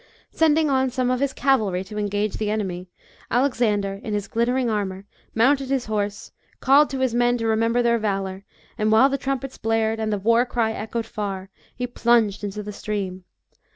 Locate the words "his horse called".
5.69-6.89